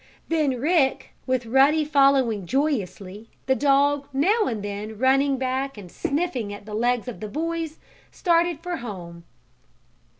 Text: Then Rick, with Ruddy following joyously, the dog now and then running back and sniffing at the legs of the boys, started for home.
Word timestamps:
Then 0.29 0.59
Rick, 0.59 1.11
with 1.27 1.45
Ruddy 1.45 1.85
following 1.85 2.47
joyously, 2.47 3.29
the 3.45 3.53
dog 3.53 4.07
now 4.11 4.45
and 4.45 4.63
then 4.63 4.97
running 4.97 5.37
back 5.37 5.77
and 5.77 5.91
sniffing 5.91 6.51
at 6.51 6.65
the 6.65 6.73
legs 6.73 7.07
of 7.07 7.19
the 7.19 7.27
boys, 7.29 7.77
started 8.11 8.61
for 8.61 8.77
home. 8.77 9.25